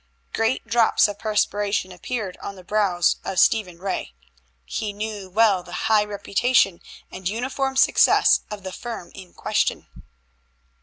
[0.33, 4.15] Great drops of perspiration appeared on the brows of Stephen Ray.
[4.65, 6.81] He knew well the high reputation
[7.11, 9.85] and uniform success of the firm in question.